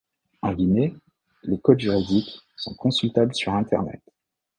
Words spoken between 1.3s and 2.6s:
les codes juridiques